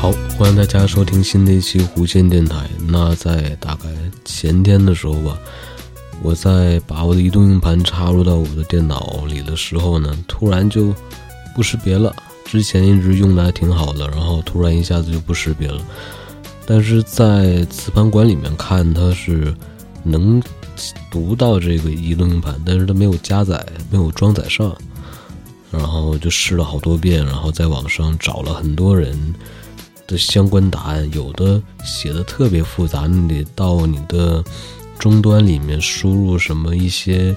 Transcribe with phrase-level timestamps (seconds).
[0.00, 2.70] 好，欢迎大家收听新的一期无线电台。
[2.86, 3.88] 那在大概
[4.24, 5.36] 前天的时候吧，
[6.22, 10.94] 我在把我的移动硬盘插入到我的电脑里的时候呢，突然就
[11.52, 12.14] 不识别了。
[12.44, 15.82] 之前一直用的还挺好的，然后突然一下子就不识别了。
[16.64, 19.52] 但是在磁盘管里面看，它是
[20.04, 20.40] 能
[21.10, 24.72] 读到这个移动硬盘，但是它没有加载，没有装载上。
[25.72, 29.34] 然后就试了好多遍，然后在网上找了很多人
[30.08, 34.42] 的相关答案，有的写的特别复杂，你得到你的
[34.98, 37.36] 终端里面输入什么一些。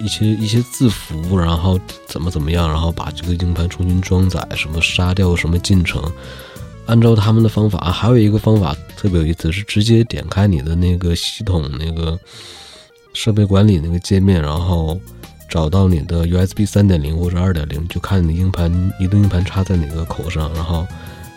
[0.00, 1.78] 一些一些字符，然后
[2.08, 6.02] 怎么怎么样，然后把这个硬盘重新装载，什么杀掉什么进程，
[6.86, 7.78] 按照他们的方法。
[7.92, 12.18] 还有一个方法特别有意思，是直接点开你的那个系统那个
[13.14, 14.98] 设备管理那个界面，然后
[15.48, 20.84] 找到你的 USB 三点零或者二点零，就看你的硬盘移动硬盘插在哪个口上，然后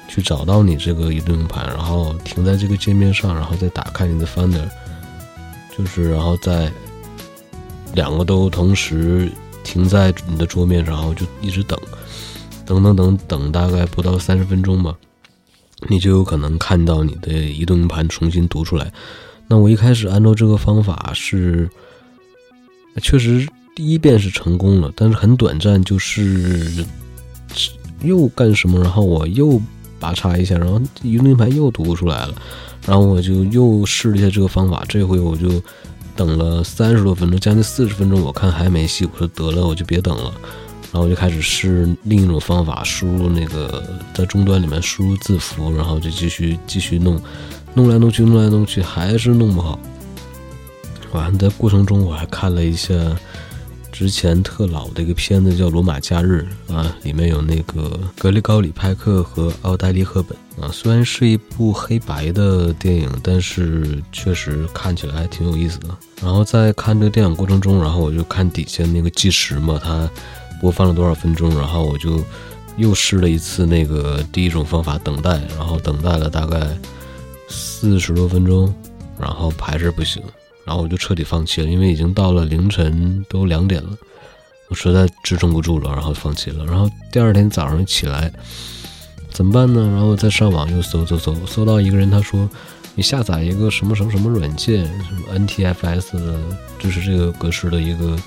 [0.08, 4.70] 去找到你这个移动硬盘，然后停在这个界面上，然后再打开你的 Finder，
[5.78, 6.72] 就是然后再。
[7.94, 9.32] 两个都同时
[9.64, 11.80] 停在你的桌面上，然后就一直等，
[12.66, 14.94] 等等等等，大概不到三十分钟吧，
[15.88, 18.92] 你就有可能看到你的移动硬盘重新读出来。
[19.48, 21.70] 那我一开始按照这个方法是，
[23.02, 26.86] 确实第一遍是成功了，但是很短暂，就是
[28.02, 29.62] 又干什么，然后我又
[30.00, 32.34] 拔插一下，然后移动硬盘又读出来了，
[32.86, 35.62] 然后我就又试了一下这个方法，这回我就。
[36.18, 40.34] 等了三十多分钟，将近四十分钟，我看还没戏，我说得了，我就别等了，
[40.84, 47.22] 然后我就开始试另一种方法，输入那个在终端里面输入字符，然后就继续继续弄，
[47.74, 49.78] 弄来弄去，弄来弄去，还是弄不好。
[51.12, 52.94] 完，在过程中我还看了一下。
[53.98, 56.46] 之前特老的一个片子叫《罗马假日》
[56.76, 60.70] 啊，里面有那个格里高里·派克和奥黛丽·赫本啊。
[60.70, 65.88] 虽然是一部黑白的电影，但是确实看起来还挺有意思的。
[66.22, 70.10] 然后在看这个电影过程中，然后我就看底下那个计时嘛，它
[70.60, 72.22] 播放了多少分钟，然后我就
[72.76, 76.68] 又试了一次那个第一种方法等待，然后等待了大概
[77.48, 78.76] 四十多分钟，
[79.18, 80.22] 然后还是不行。
[80.66, 83.90] 然后我就彻底放弃了，因为已经到了凌晨都两点了，
[84.70, 86.66] 我实在支撑不住了，然后放弃了。
[86.66, 88.32] 然后第二天早上起来
[89.32, 89.88] 怎么办呢？
[89.92, 92.50] 然后再上网又搜搜搜，搜到一个人他说，
[92.96, 96.40] 你下载一个什么什么什么软件，什么 NTFS 的，
[96.80, 98.18] 就是这个格式的一个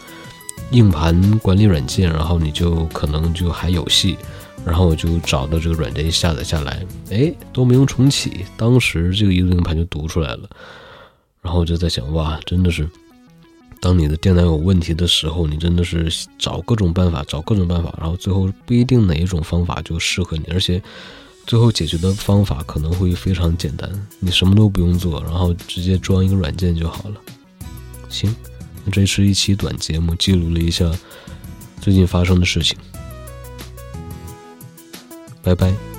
[0.70, 4.16] 硬盘管理软件，然后你就可能就还有戏。
[4.64, 10.50] 然后我就找到这个软件一下载下来，哎，都没用重启，当时这个移动硬盘就读出来了。
[11.48, 12.86] 然后就在想，哇，真的是，
[13.80, 20.82] 当你的电脑有问题的时候，你真的是找各种办法，找各种办法，然后最后不一定哪一种方法就适合你，而且
[21.46, 27.20] 最后解决的方法可能会非常简单，你什么都不用做，然后直接装一个软件就好了。
[28.10, 28.36] 行，
[28.92, 30.84] 这是一期短节目，记录了一下
[31.80, 32.76] 最近发生的事情。
[35.42, 35.97] 拜拜。